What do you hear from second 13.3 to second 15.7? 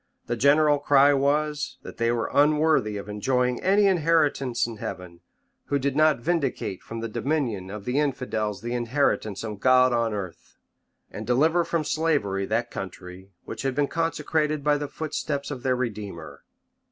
which had been consecrated by the foot steps of